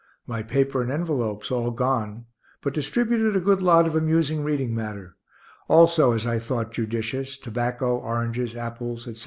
My 0.25 0.41
paper 0.41 0.81
and 0.81 0.91
envelopes 0.91 1.51
all 1.51 1.69
gone, 1.69 2.25
but 2.63 2.73
distributed 2.73 3.35
a 3.35 3.39
good 3.39 3.61
lot 3.61 3.85
of 3.85 3.95
amusing 3.95 4.43
reading 4.43 4.73
matter; 4.73 5.15
also, 5.67 6.13
as 6.13 6.25
I 6.25 6.39
thought 6.39 6.71
judicious, 6.71 7.37
tobacco, 7.37 7.99
oranges, 7.99 8.55
apples, 8.55 9.01
etc. 9.07 9.19